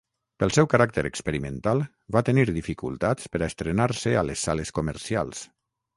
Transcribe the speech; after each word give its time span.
Pel 0.43 0.53
seu 0.53 0.67
caràcter 0.69 1.03
experimental, 1.09 1.83
va 2.17 2.23
tenir 2.29 2.47
dificultats 2.55 3.31
per 3.35 3.43
a 3.43 3.53
estrenar-se 3.53 4.15
a 4.23 4.25
les 4.31 4.49
sales 4.51 4.73
comercials. 4.79 5.45